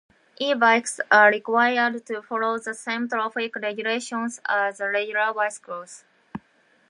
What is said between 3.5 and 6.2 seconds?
regulations as regular bicycles.